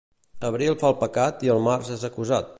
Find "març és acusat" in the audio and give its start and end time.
1.71-2.49